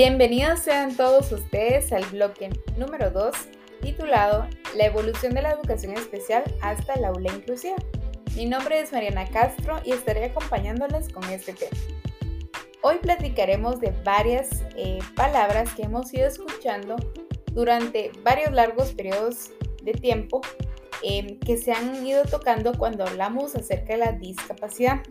Bienvenidos 0.00 0.60
sean 0.60 0.96
todos 0.96 1.32
ustedes 1.32 1.92
al 1.92 2.04
bloque 2.04 2.50
número 2.76 3.10
2 3.10 3.34
titulado 3.82 4.46
La 4.76 4.86
evolución 4.86 5.34
de 5.34 5.42
la 5.42 5.50
educación 5.50 5.94
especial 5.94 6.44
hasta 6.60 6.94
el 6.94 7.04
aula 7.04 7.32
inclusiva. 7.34 7.74
Mi 8.36 8.46
nombre 8.46 8.78
es 8.78 8.92
Mariana 8.92 9.28
Castro 9.28 9.80
y 9.84 9.90
estaré 9.90 10.26
acompañándoles 10.26 11.12
con 11.12 11.24
este 11.24 11.52
tema. 11.52 11.76
Hoy 12.82 12.98
platicaremos 12.98 13.80
de 13.80 13.92
varias 14.04 14.62
eh, 14.76 15.00
palabras 15.16 15.74
que 15.74 15.82
hemos 15.82 16.14
ido 16.14 16.28
escuchando 16.28 16.94
durante 17.52 18.12
varios 18.22 18.52
largos 18.52 18.92
periodos 18.92 19.50
de 19.82 19.94
tiempo 19.94 20.42
eh, 21.02 21.40
que 21.44 21.56
se 21.56 21.72
han 21.72 22.06
ido 22.06 22.22
tocando 22.22 22.72
cuando 22.78 23.04
hablamos 23.04 23.56
acerca 23.56 23.94
de 23.94 23.98
la 23.98 24.12
discapacidad. 24.12 25.02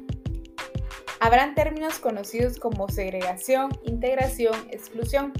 Habrán 1.19 1.55
términos 1.55 1.99
conocidos 1.99 2.59
como 2.59 2.89
segregación, 2.89 3.71
integración, 3.83 4.55
exclusión 4.69 5.33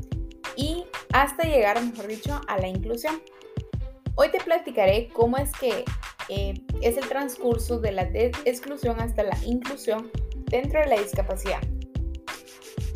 y 0.55 0.85
hasta 1.13 1.43
llegar, 1.43 1.81
mejor 1.83 2.07
dicho, 2.07 2.41
a 2.47 2.57
la 2.57 2.67
inclusión. 2.67 3.21
Hoy 4.15 4.31
te 4.31 4.39
platicaré 4.39 5.09
cómo 5.13 5.37
es 5.37 5.51
que 5.51 5.85
eh, 6.29 6.55
es 6.81 6.97
el 6.97 7.07
transcurso 7.07 7.79
de 7.79 7.91
la 7.91 8.09
exclusión 8.45 8.99
hasta 8.99 9.23
la 9.23 9.37
inclusión 9.45 10.11
dentro 10.45 10.79
de 10.79 10.87
la 10.87 10.99
discapacidad. 10.99 11.61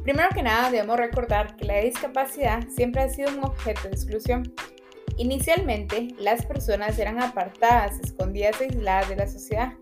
Primero 0.03 0.29
que 0.33 0.41
nada, 0.41 0.71
debemos 0.71 0.97
recordar 0.97 1.55
que 1.57 1.65
la 1.65 1.77
discapacidad 1.77 2.67
siempre 2.69 3.03
ha 3.03 3.09
sido 3.09 3.29
un 3.29 3.43
objeto 3.43 3.83
de 3.83 3.89
exclusión. 3.89 4.51
Inicialmente, 5.21 6.07
las 6.17 6.47
personas 6.47 6.97
eran 6.97 7.21
apartadas, 7.21 7.99
escondidas 7.99 8.59
aisladas 8.59 9.07
de 9.07 9.15
la 9.15 9.27
sociedad. 9.27 9.73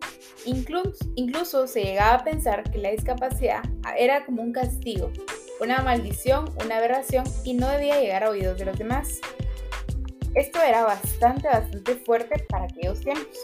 Incluso, 0.44 0.98
incluso 1.16 1.66
se 1.66 1.82
llegaba 1.82 2.16
a 2.16 2.24
pensar 2.26 2.70
que 2.70 2.78
la 2.78 2.92
discapacidad 2.92 3.62
era 3.98 4.26
como 4.26 4.42
un 4.42 4.52
castigo, 4.52 5.14
una 5.62 5.82
maldición, 5.82 6.54
una 6.62 6.76
aberración 6.76 7.24
y 7.46 7.54
no 7.54 7.70
debía 7.70 8.02
llegar 8.02 8.26
a 8.26 8.32
oídos 8.32 8.60
de 8.60 8.66
los 8.66 8.78
demás. 8.78 9.22
Esto 10.36 10.62
era 10.62 10.84
bastante, 10.84 11.48
bastante 11.48 11.96
fuerte 11.96 12.46
para 12.50 12.66
aquellos 12.66 13.00
tiempos. 13.00 13.38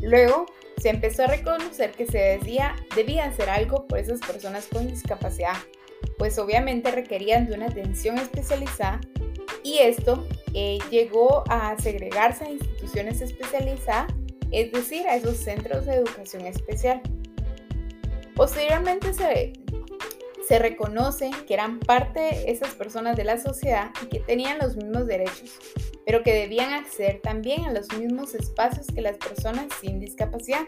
Luego 0.00 0.46
se 0.78 0.88
empezó 0.88 1.24
a 1.24 1.26
reconocer 1.26 1.90
que 1.90 2.06
se 2.06 2.16
decía, 2.16 2.76
debía 2.96 3.26
hacer 3.26 3.50
algo 3.50 3.86
por 3.86 3.98
esas 3.98 4.20
personas 4.20 4.68
con 4.72 4.88
discapacidad, 4.88 5.58
pues 6.16 6.38
obviamente 6.38 6.90
requerían 6.90 7.44
de 7.44 7.56
una 7.56 7.66
atención 7.66 8.16
especializada 8.16 9.02
y 9.62 9.78
esto 9.78 10.26
eh, 10.54 10.78
llegó 10.90 11.44
a 11.48 11.76
segregarse 11.78 12.44
a 12.44 12.50
instituciones 12.50 13.20
especializadas, 13.20 14.12
es 14.50 14.72
decir, 14.72 15.06
a 15.06 15.16
esos 15.16 15.36
centros 15.36 15.86
de 15.86 15.94
educación 15.94 16.46
especial. 16.46 17.00
Posteriormente 18.34 19.12
se, 19.12 19.52
se 20.48 20.58
reconoce 20.58 21.30
que 21.46 21.54
eran 21.54 21.78
parte 21.78 22.50
esas 22.50 22.74
personas 22.74 23.16
de 23.16 23.24
la 23.24 23.38
sociedad 23.38 23.90
y 24.02 24.06
que 24.06 24.20
tenían 24.20 24.58
los 24.58 24.76
mismos 24.76 25.06
derechos, 25.06 25.58
pero 26.04 26.22
que 26.22 26.32
debían 26.34 26.72
acceder 26.72 27.20
también 27.20 27.66
a 27.66 27.72
los 27.72 27.92
mismos 27.92 28.34
espacios 28.34 28.86
que 28.86 29.02
las 29.02 29.16
personas 29.18 29.66
sin 29.80 30.00
discapacidad. 30.00 30.66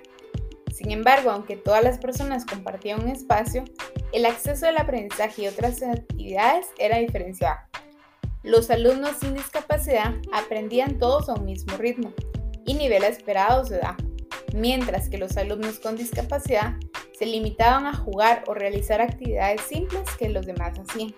Sin 0.72 0.90
embargo, 0.90 1.30
aunque 1.30 1.56
todas 1.56 1.82
las 1.82 1.98
personas 1.98 2.46
compartían 2.46 3.02
un 3.02 3.08
espacio, 3.08 3.64
el 4.12 4.26
acceso 4.26 4.66
al 4.66 4.78
aprendizaje 4.78 5.42
y 5.42 5.48
otras 5.48 5.82
actividades 5.82 6.66
era 6.78 6.98
diferenciado. 6.98 7.58
Los 8.44 8.70
alumnos 8.70 9.18
sin 9.20 9.34
discapacidad 9.34 10.14
aprendían 10.32 10.98
todos 10.98 11.28
a 11.28 11.34
un 11.34 11.44
mismo 11.44 11.76
ritmo 11.76 12.12
y 12.66 12.74
nivel 12.74 13.04
esperado 13.04 13.62
de 13.62 13.76
edad, 13.76 13.94
mientras 14.52 15.08
que 15.08 15.16
los 15.16 15.36
alumnos 15.36 15.78
con 15.78 15.96
discapacidad 15.96 16.74
se 17.16 17.24
limitaban 17.24 17.86
a 17.86 17.94
jugar 17.94 18.42
o 18.48 18.54
realizar 18.54 19.00
actividades 19.00 19.60
simples 19.60 20.02
que 20.18 20.28
los 20.28 20.44
demás 20.44 20.76
hacían. 20.76 21.14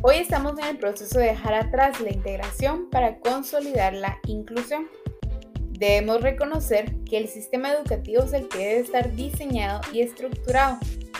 Hoy 0.00 0.16
estamos 0.16 0.58
en 0.58 0.64
el 0.64 0.78
proceso 0.78 1.18
de 1.18 1.26
dejar 1.26 1.52
atrás 1.52 2.00
la 2.00 2.10
integración 2.10 2.88
para 2.88 3.18
consolidar 3.18 3.92
la 3.92 4.20
inclusión. 4.26 4.88
Debemos 5.68 6.22
reconocer 6.22 6.94
que 7.04 7.18
el 7.18 7.28
sistema 7.28 7.72
educativo 7.72 8.22
es 8.22 8.32
el 8.32 8.48
que 8.48 8.58
debe 8.58 8.80
estar 8.80 9.14
diseñado 9.14 9.82
y 9.92 10.00
estructurado 10.00 10.78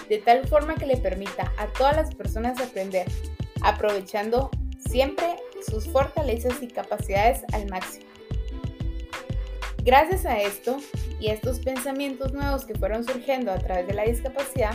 de 0.09 0.19
tal 0.19 0.49
forma 0.49 0.75
que 0.77 0.87
le 0.87 0.97
permita 0.97 1.53
a 1.59 1.67
todas 1.67 1.97
las 1.97 2.15
personas 2.15 2.59
aprender 2.63 3.07
aprovechando 3.63 4.51
siempre 4.79 5.37
sus 5.69 5.87
fortalezas 5.89 6.63
y 6.63 6.69
capacidades 6.69 7.43
al 7.53 7.69
máximo. 7.69 8.07
Gracias 9.85 10.27
a 10.27 10.39
esto 10.39 10.77
y 11.19 11.29
a 11.29 11.35
estos 11.35 11.59
pensamientos 11.59 12.33
nuevos 12.33 12.65
que 12.65 12.75
fueron 12.75 13.05
surgiendo 13.05 13.51
a 13.53 13.59
través 13.59 13.87
de 13.87 13.95
la 13.95 14.05
discapacidad, 14.05 14.75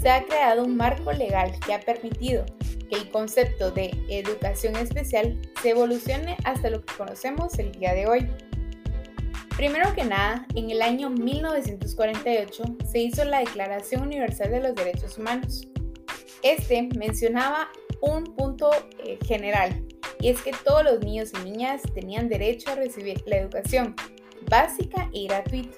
se 0.00 0.10
ha 0.10 0.24
creado 0.24 0.64
un 0.64 0.76
marco 0.76 1.12
legal 1.12 1.52
que 1.64 1.74
ha 1.74 1.80
permitido 1.80 2.44
que 2.90 2.96
el 2.96 3.10
concepto 3.10 3.70
de 3.70 3.92
educación 4.08 4.74
especial 4.76 5.40
se 5.62 5.70
evolucione 5.70 6.36
hasta 6.44 6.70
lo 6.70 6.84
que 6.84 6.92
conocemos 6.94 7.56
el 7.58 7.70
día 7.72 7.94
de 7.94 8.08
hoy. 8.08 8.28
Primero 9.56 9.94
que 9.94 10.02
nada, 10.02 10.44
en 10.56 10.70
el 10.70 10.82
año 10.82 11.08
1948 11.08 12.64
se 12.90 12.98
hizo 12.98 13.24
la 13.24 13.40
Declaración 13.40 14.02
Universal 14.02 14.50
de 14.50 14.60
los 14.60 14.74
Derechos 14.74 15.18
Humanos. 15.18 15.68
Este 16.42 16.88
mencionaba 16.98 17.68
un 18.02 18.24
punto 18.36 18.70
eh, 19.04 19.18
general, 19.24 19.86
y 20.20 20.28
es 20.28 20.42
que 20.42 20.52
todos 20.64 20.84
los 20.84 21.00
niños 21.00 21.30
y 21.34 21.44
niñas 21.44 21.82
tenían 21.94 22.28
derecho 22.28 22.70
a 22.70 22.74
recibir 22.74 23.22
la 23.26 23.38
educación 23.38 23.96
básica 24.48 25.08
y 25.12 25.26
gratuita. 25.26 25.76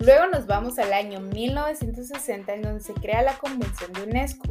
Luego 0.00 0.26
nos 0.26 0.46
vamos 0.46 0.78
al 0.78 0.92
año 0.92 1.20
1960 1.20 2.54
en 2.54 2.62
donde 2.62 2.80
se 2.80 2.92
crea 2.92 3.22
la 3.22 3.38
Convención 3.38 3.92
de 3.92 4.02
UNESCO. 4.02 4.48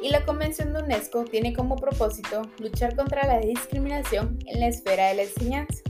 Y 0.00 0.10
la 0.10 0.24
Convención 0.24 0.72
de 0.72 0.82
UNESCO 0.82 1.24
tiene 1.24 1.52
como 1.54 1.76
propósito 1.76 2.42
luchar 2.58 2.94
contra 2.94 3.26
la 3.26 3.40
discriminación 3.40 4.38
en 4.46 4.60
la 4.60 4.68
esfera 4.68 5.08
de 5.08 5.14
la 5.14 5.22
enseñanza. 5.22 5.82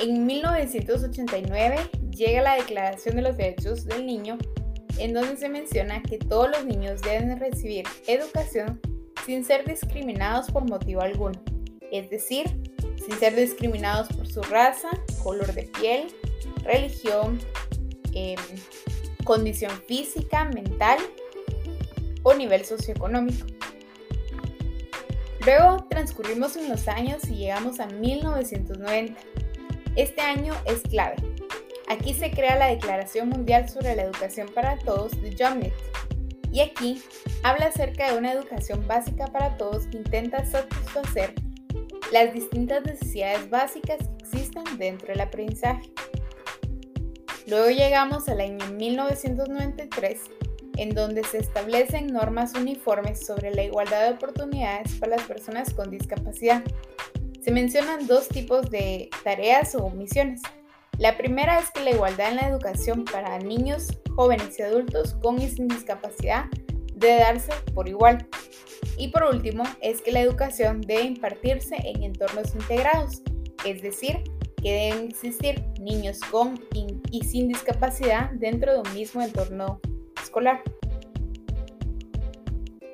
En 0.00 0.26
1989 0.26 1.76
llega 2.10 2.42
la 2.42 2.56
Declaración 2.56 3.16
de 3.16 3.22
los 3.22 3.36
Derechos 3.36 3.84
del 3.86 4.04
Niño 4.04 4.36
en 4.98 5.14
donde 5.14 5.36
se 5.36 5.48
menciona 5.48 6.02
que 6.02 6.18
todos 6.18 6.50
los 6.50 6.64
niños 6.64 7.00
deben 7.02 7.38
recibir 7.38 7.84
educación 8.06 8.80
sin 9.24 9.44
ser 9.44 9.64
discriminados 9.64 10.50
por 10.50 10.68
motivo 10.68 11.00
alguno, 11.00 11.40
es 11.90 12.10
decir, 12.10 12.46
sin 12.96 13.18
ser 13.18 13.34
discriminados 13.34 14.08
por 14.08 14.26
su 14.26 14.42
raza, 14.42 14.88
color 15.22 15.52
de 15.54 15.64
piel, 15.64 16.06
religión, 16.64 17.38
em, 18.12 18.36
condición 19.24 19.72
física, 19.86 20.44
mental 20.46 20.98
o 22.22 22.34
nivel 22.34 22.64
socioeconómico. 22.64 23.46
Luego 25.44 25.86
transcurrimos 25.88 26.56
en 26.56 26.68
los 26.68 26.86
años 26.86 27.24
y 27.28 27.34
llegamos 27.34 27.80
a 27.80 27.86
1990. 27.86 29.20
Este 29.96 30.20
año 30.20 30.54
es 30.64 30.82
clave, 30.82 31.16
Aquí 31.88 32.14
se 32.14 32.30
crea 32.30 32.56
la 32.56 32.68
Declaración 32.68 33.28
Mundial 33.28 33.68
sobre 33.68 33.94
la 33.96 34.02
Educación 34.02 34.48
para 34.54 34.78
Todos 34.78 35.20
de 35.20 35.36
Jomnet. 35.36 35.74
Y 36.52 36.60
aquí 36.60 37.02
habla 37.42 37.66
acerca 37.66 38.10
de 38.10 38.18
una 38.18 38.32
educación 38.32 38.86
básica 38.86 39.26
para 39.26 39.56
todos 39.56 39.86
que 39.86 39.96
intenta 39.96 40.44
satisfacer 40.44 41.34
las 42.12 42.34
distintas 42.34 42.84
necesidades 42.84 43.48
básicas 43.48 43.98
que 43.98 44.24
existen 44.24 44.64
dentro 44.78 45.08
del 45.08 45.22
aprendizaje. 45.22 45.90
Luego 47.46 47.70
llegamos 47.70 48.28
al 48.28 48.40
año 48.40 48.64
1993, 48.72 50.20
en 50.76 50.90
donde 50.94 51.24
se 51.24 51.38
establecen 51.38 52.08
normas 52.08 52.54
uniformes 52.54 53.24
sobre 53.26 53.52
la 53.54 53.64
igualdad 53.64 54.08
de 54.08 54.14
oportunidades 54.14 54.92
para 54.96 55.16
las 55.16 55.26
personas 55.26 55.72
con 55.72 55.90
discapacidad. 55.90 56.62
Se 57.42 57.50
mencionan 57.50 58.06
dos 58.06 58.28
tipos 58.28 58.70
de 58.70 59.08
tareas 59.24 59.74
o 59.74 59.90
misiones, 59.90 60.42
la 61.02 61.16
primera 61.16 61.58
es 61.58 61.68
que 61.72 61.82
la 61.82 61.90
igualdad 61.90 62.28
en 62.28 62.36
la 62.36 62.48
educación 62.48 63.04
para 63.04 63.36
niños, 63.40 63.88
jóvenes 64.14 64.56
y 64.60 64.62
adultos 64.62 65.14
con 65.14 65.42
y 65.42 65.48
sin 65.48 65.66
discapacidad 65.66 66.44
debe 66.94 67.16
darse 67.16 67.50
por 67.74 67.88
igual. 67.88 68.28
Y 68.96 69.08
por 69.08 69.24
último, 69.24 69.64
es 69.80 70.00
que 70.00 70.12
la 70.12 70.20
educación 70.20 70.80
debe 70.80 71.02
impartirse 71.02 71.74
en 71.82 72.04
entornos 72.04 72.54
integrados, 72.54 73.20
es 73.64 73.82
decir, 73.82 74.22
que 74.62 74.72
deben 74.72 75.08
existir 75.08 75.64
niños 75.80 76.20
con 76.30 76.60
y 77.10 77.24
sin 77.24 77.48
discapacidad 77.48 78.30
dentro 78.34 78.72
de 78.72 78.88
un 78.88 78.94
mismo 78.94 79.22
entorno 79.22 79.80
escolar. 80.22 80.62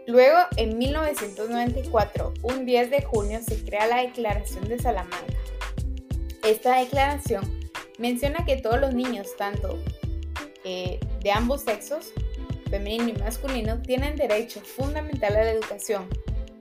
Luego, 0.07 0.39
en 0.57 0.79
1994, 0.79 2.33
un 2.43 2.65
10 2.65 2.91
de 2.91 3.03
junio, 3.03 3.41
se 3.47 3.63
crea 3.63 3.87
la 3.87 4.01
Declaración 4.01 4.67
de 4.67 4.79
Salamanca. 4.79 5.27
Esta 6.43 6.79
declaración 6.79 7.58
menciona 7.99 8.45
que 8.45 8.57
todos 8.57 8.81
los 8.81 8.95
niños, 8.95 9.37
tanto 9.37 9.79
eh, 10.65 10.99
de 11.23 11.33
ambos 11.33 11.63
sexos, 11.63 12.13
femenino 12.71 13.09
y 13.09 13.13
masculino, 13.15 13.81
tienen 13.83 14.17
derecho 14.17 14.61
fundamental 14.61 15.37
a 15.37 15.45
la 15.45 15.53
educación 15.53 16.09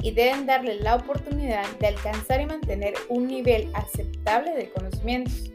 y 0.01 0.11
deben 0.11 0.45
darle 0.45 0.75
la 0.75 0.95
oportunidad 0.95 1.65
de 1.79 1.87
alcanzar 1.87 2.41
y 2.41 2.45
mantener 2.45 2.93
un 3.09 3.27
nivel 3.27 3.69
aceptable 3.73 4.53
de 4.53 4.69
conocimientos. 4.69 5.51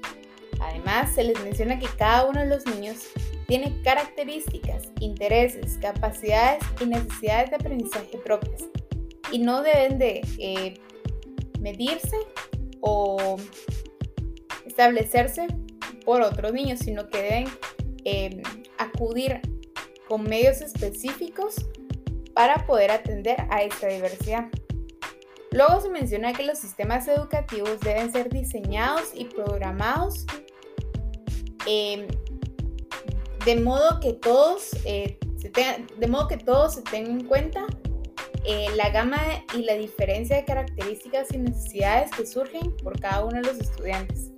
Además, 0.60 1.14
se 1.14 1.24
les 1.24 1.40
menciona 1.42 1.78
que 1.78 1.86
cada 1.96 2.26
uno 2.26 2.40
de 2.40 2.46
los 2.46 2.66
niños 2.66 3.08
tiene 3.46 3.80
características, 3.82 4.84
intereses, 5.00 5.78
capacidades 5.80 6.62
y 6.80 6.86
necesidades 6.86 7.50
de 7.50 7.56
aprendizaje 7.56 8.18
propias 8.24 8.64
y 9.30 9.38
no 9.38 9.62
deben 9.62 9.98
de 9.98 10.20
eh, 10.38 10.74
medirse 11.60 12.16
o 12.80 13.36
establecerse 14.64 15.46
por 16.04 16.22
otros 16.22 16.52
niños, 16.52 16.80
sino 16.80 17.08
que 17.08 17.18
deben 17.18 17.48
em, 18.04 18.42
acudir 18.78 19.40
con 20.08 20.24
medios 20.24 20.60
específicos 20.60 21.56
para 22.34 22.66
poder 22.66 22.90
atender 22.90 23.36
a 23.50 23.62
esta 23.62 23.88
diversidad. 23.88 24.48
Luego 25.50 25.80
se 25.80 25.90
menciona 25.90 26.32
que 26.32 26.44
los 26.44 26.58
sistemas 26.58 27.06
educativos 27.08 27.78
deben 27.80 28.10
ser 28.10 28.30
diseñados 28.30 29.10
y 29.14 29.26
programados 29.26 30.24
em, 31.66 32.06
de 33.44 33.56
modo 33.56 34.00
que 34.00 34.14
todos 34.14 34.70
eh, 34.84 35.18
se 35.38 35.50
de 35.98 36.06
modo 36.06 36.28
que 36.28 36.36
todos 36.36 36.74
se 36.74 36.82
tengan 36.82 37.20
en 37.20 37.26
cuenta 37.26 37.66
eh, 38.44 38.66
la 38.76 38.90
gama 38.90 39.20
y 39.56 39.62
la 39.62 39.74
diferencia 39.74 40.36
de 40.36 40.44
características 40.44 41.32
y 41.32 41.38
necesidades 41.38 42.10
que 42.10 42.26
surgen 42.26 42.76
por 42.82 42.98
cada 42.98 43.24
uno 43.24 43.40
de 43.40 43.46
los 43.46 43.58
estudiantes. 43.58 44.30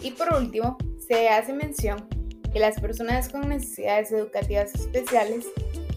Y 0.00 0.10
por 0.10 0.34
último, 0.34 0.76
se 1.08 1.30
hace 1.30 1.54
mención 1.54 2.06
que 2.52 2.58
las 2.58 2.78
personas 2.78 3.30
con 3.30 3.48
necesidades 3.48 4.12
educativas 4.12 4.74
especiales 4.74 5.46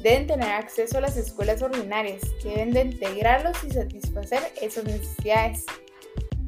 deben 0.01 0.25
tener 0.25 0.49
acceso 0.49 0.97
a 0.97 1.01
las 1.01 1.17
escuelas 1.17 1.61
ordinarias, 1.61 2.21
que 2.41 2.49
deben 2.49 2.71
de 2.71 2.81
integrarlos 2.81 3.61
y 3.63 3.71
satisfacer 3.71 4.41
esas 4.61 4.85
necesidades. 4.85 5.65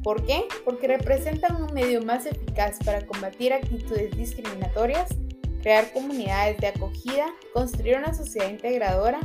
¿Por 0.02 0.24
qué? 0.26 0.44
Porque 0.64 0.88
representan 0.88 1.62
un 1.62 1.72
medio 1.72 2.02
más 2.02 2.26
eficaz 2.26 2.78
para 2.84 3.06
combatir 3.06 3.52
actitudes 3.52 4.16
discriminatorias, 4.16 5.10
crear 5.62 5.92
comunidades 5.92 6.58
de 6.58 6.68
acogida, 6.68 7.26
construir 7.52 7.98
una 7.98 8.12
sociedad 8.12 8.50
integradora 8.50 9.20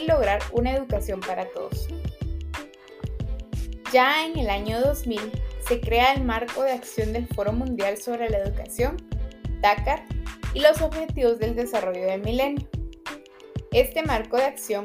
y 0.00 0.06
lograr 0.06 0.40
una 0.52 0.74
educación 0.74 1.20
para 1.20 1.46
todos. 1.50 1.88
Ya 3.92 4.26
en 4.26 4.38
el 4.38 4.50
año 4.50 4.80
2000 4.80 5.20
se 5.66 5.80
crea 5.80 6.12
el 6.12 6.24
marco 6.24 6.62
de 6.62 6.72
acción 6.72 7.12
del 7.12 7.26
Foro 7.28 7.52
Mundial 7.52 7.96
sobre 7.96 8.28
la 8.28 8.38
Educación, 8.38 8.96
Dakar, 9.60 10.04
y 10.52 10.60
los 10.60 10.80
Objetivos 10.82 11.38
del 11.38 11.56
Desarrollo 11.56 12.06
del 12.06 12.22
Milenio. 12.22 12.68
Este 13.72 14.02
marco 14.02 14.36
de 14.36 14.44
acción 14.44 14.84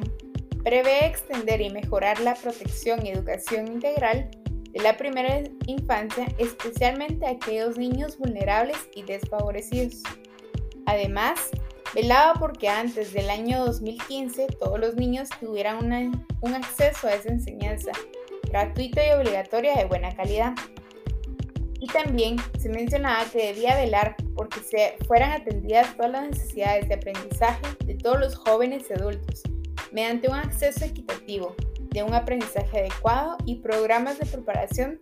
prevé 0.64 1.06
extender 1.06 1.62
y 1.62 1.70
mejorar 1.70 2.20
la 2.22 2.34
protección 2.34 3.06
y 3.06 3.10
educación 3.10 3.68
integral 3.68 4.32
de 4.72 4.80
la 4.82 4.98
primera 4.98 5.42
infancia, 5.68 6.28
especialmente 6.38 7.26
a 7.26 7.32
aquellos 7.32 7.78
niños 7.78 8.18
vulnerables 8.18 8.78
y 8.96 9.04
desfavorecidos. 9.04 10.02
Además, 10.86 11.50
velaba 11.94 12.34
porque 12.40 12.70
antes 12.70 13.14
del 13.14 13.30
año 13.30 13.66
2015 13.66 14.48
todos 14.60 14.80
los 14.80 14.96
niños 14.96 15.30
tuvieran 15.40 16.24
un 16.42 16.54
acceso 16.54 17.08
a 17.08 17.14
esa 17.14 17.30
enseñanza 17.30 17.92
gratuita 18.50 19.06
y 19.06 19.12
obligatoria 19.12 19.76
de 19.76 19.86
buena 19.86 20.16
calidad. 20.16 20.54
Y 21.80 21.88
también 21.88 22.36
se 22.60 22.70
mencionaba 22.70 23.24
que 23.32 23.54
debía 23.54 23.76
velar 23.76 24.16
porque 24.36 24.60
se 24.60 24.96
fueran 25.08 25.32
atendidas 25.32 25.96
todas 25.96 26.12
las 26.12 26.30
necesidades 26.30 26.90
de 26.90 26.96
aprendizaje 26.96 27.66
de 27.86 27.96
todos 27.96 28.20
los 28.20 28.36
jóvenes 28.36 28.84
y 28.90 28.94
adultos, 28.94 29.44
mediante 29.92 30.28
un 30.28 30.36
acceso 30.36 30.84
equitativo, 30.84 31.56
de 31.80 32.04
un 32.04 32.14
aprendizaje 32.14 32.80
adecuado 32.80 33.38
y 33.46 33.56
programas 33.56 34.20
de 34.20 34.26
preparación 34.26 35.00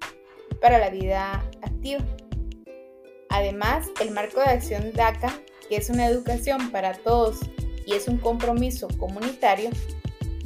para 0.62 0.78
la 0.78 0.90
vida 0.90 1.44
activa. 1.62 2.06
Además, 3.30 3.88
el 4.00 4.12
marco 4.12 4.40
de 4.40 4.52
acción 4.52 4.94
DACA 4.94 5.34
que 5.68 5.78
es 5.78 5.90
una 5.90 6.08
educación 6.08 6.72
para 6.72 6.94
todos 6.94 7.40
y 7.86 7.94
es 7.94 8.08
un 8.08 8.18
compromiso 8.18 8.88
comunitario, 8.98 9.70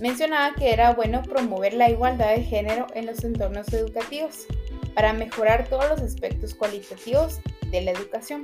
mencionaba 0.01 0.55
que 0.55 0.73
era 0.73 0.93
bueno 0.93 1.21
promover 1.21 1.73
la 1.73 1.89
igualdad 1.89 2.35
de 2.35 2.43
género 2.43 2.87
en 2.95 3.05
los 3.05 3.23
entornos 3.23 3.71
educativos 3.71 4.47
para 4.95 5.13
mejorar 5.13 5.67
todos 5.69 5.87
los 5.89 6.01
aspectos 6.01 6.55
cualitativos 6.55 7.39
de 7.69 7.81
la 7.81 7.91
educación. 7.91 8.41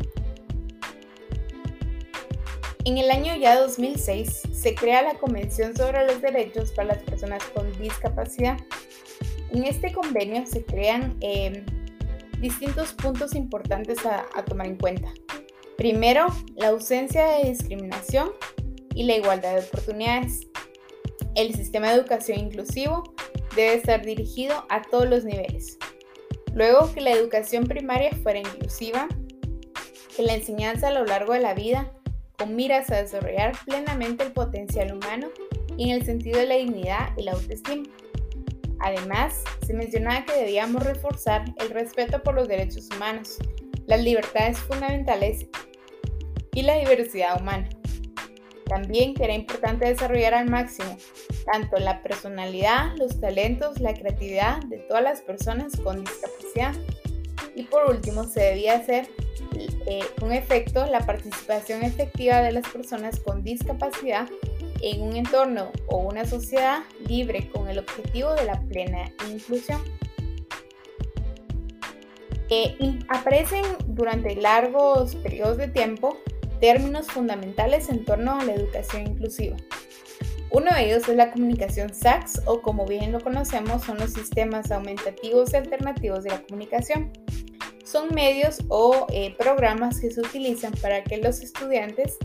En 2.86 2.98
el 2.98 3.12
año 3.12 3.36
ya 3.36 3.60
2006 3.60 4.44
se 4.54 4.76
crea 4.76 5.02
la 5.02 5.16
Convención 5.16 5.76
sobre 5.76 6.06
los 6.06 6.22
Derechos 6.22 6.72
para 6.72 6.90
las 6.90 7.00
Personas 7.00 7.44
con 7.54 7.70
Discapacidad. 7.78 8.58
En 9.52 9.66
este 9.66 9.92
convenio 9.92 10.46
se 10.46 10.64
crean 10.64 11.18
eh, 11.20 11.66
distintos 12.40 12.94
puntos 12.94 13.36
importantes 13.36 13.98
a 14.06 14.46
tomar 14.46 14.68
en 14.68 14.78
cuenta. 14.78 15.12
Primero, 15.76 16.28
la 16.56 16.70
ausencia 16.70 17.26
de 17.26 17.50
discriminación 17.50 18.30
y 18.96 19.04
la 19.04 19.16
igualdad 19.16 19.56
de 19.56 19.62
oportunidades. 19.62 20.48
El 21.38 21.54
sistema 21.54 21.90
de 21.90 21.98
educación 21.98 22.40
inclusivo 22.40 23.04
debe 23.56 23.76
estar 23.76 24.04
dirigido 24.04 24.66
a 24.70 24.82
todos 24.82 25.08
los 25.08 25.24
niveles. 25.24 25.78
Luego, 26.56 26.92
que 26.92 27.00
la 27.00 27.12
educación 27.12 27.66
primaria 27.66 28.10
fuera 28.24 28.40
inclusiva, 28.40 29.08
que 30.16 30.24
la 30.24 30.34
enseñanza 30.34 30.88
a 30.88 30.94
lo 30.94 31.06
largo 31.06 31.34
de 31.34 31.40
la 31.42 31.54
vida 31.54 31.94
con 32.40 32.56
miras 32.56 32.90
a 32.90 33.04
desarrollar 33.04 33.54
plenamente 33.66 34.24
el 34.24 34.32
potencial 34.32 34.92
humano 34.92 35.28
y 35.78 35.92
en 35.92 35.98
el 35.98 36.06
sentido 36.08 36.40
de 36.40 36.48
la 36.48 36.56
dignidad 36.56 37.10
y 37.18 37.22
la 37.22 37.34
autoestima. 37.34 37.84
Además, 38.80 39.44
se 39.64 39.76
mencionaba 39.76 40.26
que 40.26 40.34
debíamos 40.34 40.84
reforzar 40.84 41.46
el 41.60 41.70
respeto 41.70 42.24
por 42.24 42.34
los 42.34 42.48
derechos 42.48 42.90
humanos, 42.96 43.38
las 43.86 44.02
libertades 44.02 44.58
fundamentales 44.58 45.46
y 46.56 46.64
la 46.64 46.80
diversidad 46.80 47.40
humana. 47.40 47.70
También 48.68 49.14
que 49.14 49.24
era 49.24 49.34
importante 49.34 49.86
desarrollar 49.86 50.34
al 50.34 50.50
máximo 50.50 50.98
tanto 51.52 51.78
la 51.78 52.02
personalidad, 52.04 52.96
los 52.98 53.20
talentos, 53.20 53.80
la 53.80 53.94
creatividad 53.94 54.62
de 54.64 54.80
todas 54.80 55.04
las 55.04 55.22
personas 55.22 55.76
con 55.78 56.04
discapacidad. 56.04 56.76
Y 57.56 57.64
por 57.64 57.90
último, 57.90 58.26
se 58.26 58.42
debía 58.42 58.76
hacer 58.76 59.08
eh, 59.86 60.02
con 60.20 60.34
efecto 60.34 60.86
la 60.86 61.06
participación 61.06 61.84
efectiva 61.84 62.42
de 62.42 62.52
las 62.52 62.68
personas 62.68 63.20
con 63.20 63.44
discapacidad 63.44 64.28
en 64.82 65.02
un 65.02 65.16
entorno 65.16 65.72
o 65.88 65.98
una 65.98 66.26
sociedad 66.26 66.84
libre 67.08 67.50
con 67.50 67.70
el 67.70 67.80
objetivo 67.80 68.34
de 68.34 68.46
la 68.46 68.62
plena 68.62 69.12
inclusión. 69.32 69.82
Eh, 72.50 73.00
aparecen 73.10 73.64
durante 73.88 74.36
largos 74.36 75.16
periodos 75.16 75.58
de 75.58 75.68
tiempo 75.68 76.18
términos 76.60 77.08
fundamentales 77.08 77.90
en 77.90 78.06
torno 78.06 78.40
a 78.40 78.44
la 78.44 78.54
educación 78.54 79.08
inclusiva. 79.08 79.58
Uno 80.50 80.74
de 80.74 80.86
ellos 80.86 81.08
es 81.10 81.16
la 81.16 81.32
comunicación 81.32 81.94
SACS 81.94 82.42
o 82.46 82.62
como 82.62 82.86
bien 82.86 83.12
lo 83.12 83.20
conocemos 83.20 83.84
son 83.84 83.98
los 83.98 84.14
sistemas 84.14 84.72
aumentativos 84.72 85.52
y 85.54 85.58
alternativos 85.58 86.24
de 86.24 86.30
la 86.30 86.42
comunicación. 86.44 87.12
Son 87.84 88.14
medios 88.14 88.60
o 88.70 89.08
eh, 89.12 89.36
programas 89.38 90.00
que 90.00 90.12
se 90.12 90.22
utilizan 90.22 90.74
para 90.82 91.04
que 91.04 91.18
los 91.18 91.42
estudiantes 91.42 92.18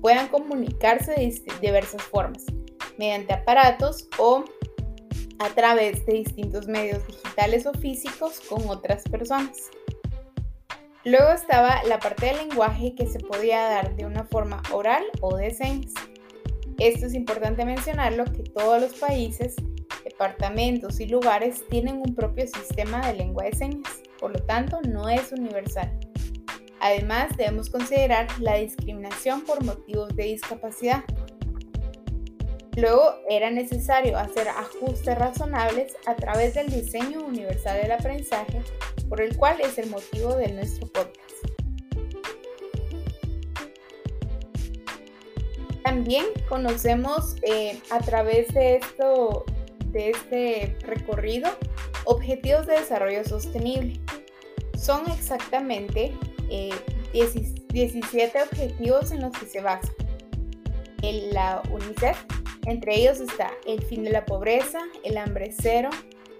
puedan 0.00 0.28
comunicarse 0.28 1.12
de 1.12 1.34
diversas 1.60 2.02
formas, 2.02 2.44
mediante 2.98 3.32
aparatos 3.32 4.08
o 4.18 4.44
a 5.38 5.48
través 5.50 6.04
de 6.06 6.14
distintos 6.14 6.66
medios 6.66 7.06
digitales 7.06 7.66
o 7.66 7.72
físicos 7.74 8.40
con 8.48 8.68
otras 8.68 9.04
personas. 9.04 9.70
Luego 11.04 11.30
estaba 11.30 11.84
la 11.84 12.00
parte 12.00 12.26
del 12.26 12.48
lenguaje 12.48 12.94
que 12.96 13.06
se 13.06 13.20
podía 13.20 13.62
dar 13.62 13.94
de 13.94 14.04
una 14.04 14.24
forma 14.24 14.60
oral 14.72 15.04
o 15.20 15.36
de 15.36 15.52
señas. 15.52 15.94
Esto 16.78 17.06
es 17.06 17.14
importante 17.14 17.64
mencionarlo 17.64 18.24
que 18.24 18.42
todos 18.42 18.80
los 18.80 18.94
países, 18.94 19.54
departamentos 20.02 20.98
y 20.98 21.06
lugares 21.06 21.64
tienen 21.68 22.02
un 22.04 22.16
propio 22.16 22.48
sistema 22.48 23.06
de 23.06 23.14
lengua 23.14 23.44
de 23.44 23.52
señas, 23.52 24.02
por 24.18 24.32
lo 24.32 24.40
tanto 24.44 24.80
no 24.82 25.08
es 25.08 25.30
universal. 25.30 25.96
Además, 26.80 27.28
debemos 27.36 27.70
considerar 27.70 28.26
la 28.40 28.56
discriminación 28.56 29.42
por 29.42 29.64
motivos 29.64 30.14
de 30.16 30.24
discapacidad. 30.24 31.04
Luego 32.76 33.14
era 33.28 33.50
necesario 33.50 34.18
hacer 34.18 34.48
ajustes 34.48 35.16
razonables 35.16 35.96
a 36.06 36.16
través 36.16 36.54
del 36.54 36.70
diseño 36.70 37.24
universal 37.24 37.80
del 37.82 37.92
aprendizaje 37.92 38.62
por 39.08 39.20
el 39.20 39.36
cual 39.36 39.60
es 39.60 39.78
el 39.78 39.88
motivo 39.90 40.34
de 40.34 40.48
nuestro 40.52 40.86
podcast. 40.88 41.28
También 45.84 46.26
conocemos 46.48 47.36
eh, 47.42 47.80
a 47.90 47.98
través 48.00 48.52
de, 48.52 48.76
esto, 48.76 49.46
de 49.86 50.10
este 50.10 50.76
recorrido 50.80 51.48
objetivos 52.04 52.66
de 52.66 52.74
desarrollo 52.74 53.24
sostenible. 53.24 54.00
Son 54.76 55.10
exactamente 55.10 56.12
17 56.48 58.38
eh, 58.38 58.42
objetivos 58.42 59.12
en 59.12 59.22
los 59.22 59.32
que 59.32 59.46
se 59.46 59.60
basa 59.60 59.92
en 61.02 61.32
la 61.32 61.62
UNICEF. 61.70 62.18
Entre 62.66 62.96
ellos 62.96 63.20
está 63.20 63.50
el 63.66 63.82
fin 63.82 64.04
de 64.04 64.10
la 64.10 64.24
pobreza, 64.26 64.80
el 65.04 65.16
hambre 65.16 65.52
cero, 65.58 65.90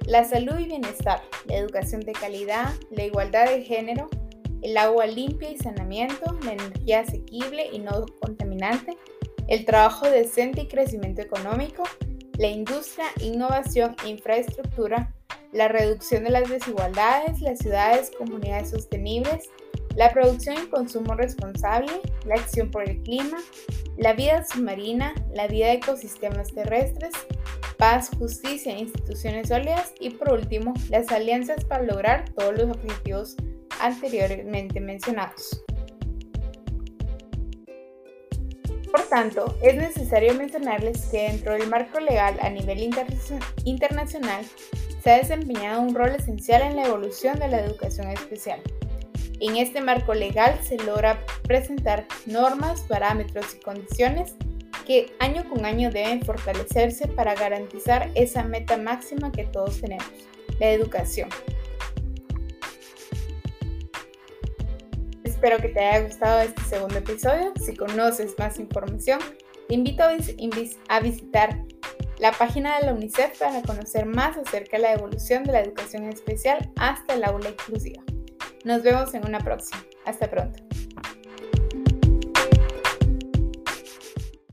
la 0.09 0.25
salud 0.25 0.59
y 0.59 0.65
bienestar, 0.65 1.21
la 1.45 1.57
educación 1.57 2.01
de 2.01 2.13
calidad, 2.13 2.73
la 2.91 3.05
igualdad 3.05 3.45
de 3.51 3.63
género, 3.63 4.09
el 4.63 4.79
agua 4.79 5.07
limpia 5.07 5.51
y 5.51 5.59
saneamiento, 5.59 6.35
la 6.45 6.55
energía 6.55 7.01
asequible 7.01 7.69
y 7.71 7.79
no 7.79 8.07
contaminante, 8.19 8.97
el 9.49 9.67
trabajo 9.67 10.07
decente 10.07 10.63
y 10.63 10.67
crecimiento 10.67 11.21
económico, 11.21 11.83
la 12.39 12.49
industria, 12.49 13.05
innovación 13.21 13.97
e 14.03 14.09
infraestructura, 14.09 15.15
la 15.53 15.69
reducción 15.69 16.25
de 16.25 16.31
las 16.31 16.49
desigualdades, 16.49 17.43
las 17.43 17.59
ciudades, 17.59 18.11
comunidades 18.17 18.71
sostenibles, 18.71 19.51
la 19.99 20.13
producción 20.13 20.55
y 20.63 20.69
consumo 20.69 21.17
responsable, 21.17 21.91
la 22.25 22.37
acción 22.37 22.71
por 22.71 22.89
el 22.89 23.03
clima, 23.03 23.39
la 23.97 24.13
vida 24.13 24.45
submarina, 24.45 25.13
la 25.35 25.49
vida 25.49 25.67
de 25.67 25.73
ecosistemas 25.73 26.55
terrestres, 26.55 27.11
paz, 27.79 28.09
justicia 28.17 28.79
instituciones 28.79 29.49
sólidas 29.49 29.93
y 29.99 30.11
por 30.11 30.33
último, 30.33 30.73
las 30.89 31.11
alianzas 31.11 31.65
para 31.65 31.83
lograr 31.83 32.31
todos 32.37 32.57
los 32.57 32.71
objetivos 32.71 33.35
anteriormente 33.81 34.79
mencionados. 34.79 35.65
Por 38.93 39.03
tanto, 39.09 39.59
es 39.63 39.75
necesario 39.75 40.33
mencionarles 40.35 41.07
que 41.07 41.23
dentro 41.23 41.55
del 41.55 41.69
marco 41.69 41.99
legal 41.99 42.39
a 42.41 42.51
nivel 42.51 42.89
internacional 43.65 44.45
se 45.03 45.11
ha 45.11 45.19
desempeñado 45.19 45.83
un 45.83 45.93
rol 45.93 46.11
esencial 46.11 46.63
en 46.63 46.77
la 46.77 46.87
evolución 46.87 47.41
de 47.41 47.49
la 47.49 47.65
educación 47.65 48.07
especial. 48.13 48.63
En 49.41 49.57
este 49.57 49.81
marco 49.81 50.15
legal 50.15 50.59
se 50.63 50.77
logra 50.79 51.25
presentar 51.45 52.09
normas, 52.27 52.81
parámetros 52.83 53.55
y 53.55 53.61
condiciones 53.61 54.35
que 54.85 55.13
año 55.21 55.49
con 55.49 55.65
año 55.65 55.91
deben 55.91 56.23
fortalecerse 56.23 57.07
para 57.07 57.35
garantizar 57.35 58.11
esa 58.15 58.43
meta 58.43 58.77
máxima 58.77 59.31
que 59.31 59.45
todos 59.45 59.81
tenemos, 59.81 60.07
la 60.59 60.71
educación. 60.71 61.29
Espero 65.23 65.59
que 65.59 65.69
te 65.69 65.85
haya 65.85 66.05
gustado 66.05 66.41
este 66.41 66.63
segundo 66.63 66.99
episodio. 66.99 67.53
Si 67.65 67.77
conoces 67.77 68.35
más 68.39 68.59
información, 68.59 69.21
te 69.69 69.75
invito 69.75 70.03
a 70.03 71.01
visitar 71.01 71.65
la 72.19 72.33
página 72.33 72.81
de 72.81 72.87
la 72.87 72.95
UNICEF 72.95 73.39
para 73.39 73.63
conocer 73.63 74.05
más 74.05 74.37
acerca 74.37 74.79
de 74.79 74.83
la 74.83 74.95
evolución 74.95 75.45
de 75.45 75.53
la 75.53 75.61
educación 75.61 76.05
especial 76.09 76.73
hasta 76.77 77.15
el 77.15 77.23
aula 77.23 77.51
inclusiva. 77.51 78.03
Nos 78.69 78.83
vemos 78.83 79.15
en 79.15 79.27
una 79.27 79.39
próxima. 79.41 79.83
Hasta 80.05 80.29
pronto. 80.29 80.68